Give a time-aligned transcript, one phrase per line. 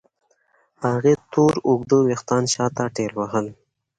[0.85, 3.47] هغې تور اوږده وېښتان شاته ټېلوهل.